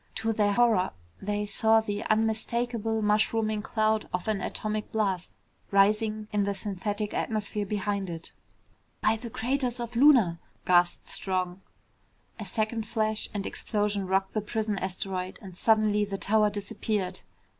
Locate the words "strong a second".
11.05-12.87